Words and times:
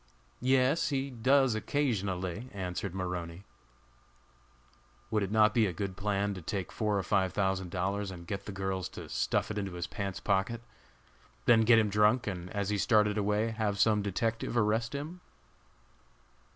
"Yes, 0.41 0.89
he 0.89 1.11
does, 1.11 1.53
occasionally," 1.53 2.49
answered 2.53 2.95
Maroney. 2.95 3.43
"Would 5.11 5.21
it 5.21 5.29
not 5.29 5.53
be 5.53 5.67
a 5.67 5.73
good 5.73 5.95
plan 5.95 6.33
to 6.33 6.41
take 6.41 6.71
four 6.71 6.97
or 6.97 7.03
five 7.03 7.33
thousand 7.33 7.69
dollars 7.69 8.09
and 8.09 8.25
get 8.25 8.45
the 8.47 8.51
girls 8.51 8.89
to 8.97 9.07
stuff 9.09 9.51
it 9.51 9.59
into 9.59 9.73
his 9.73 9.85
pants 9.85 10.19
pocket; 10.19 10.61
then 11.45 11.61
get 11.61 11.77
him 11.77 11.89
drunk, 11.89 12.25
and 12.25 12.49
as 12.49 12.69
he 12.69 12.79
started 12.79 13.15
away 13.15 13.49
have 13.51 13.77
some 13.77 14.01
detective 14.01 14.57
arrest 14.57 14.95
him?" 14.95 15.21